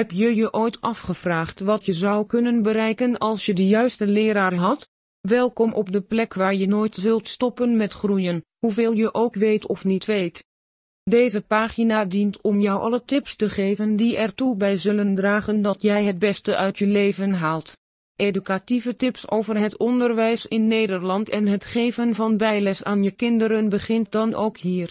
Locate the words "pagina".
11.40-12.04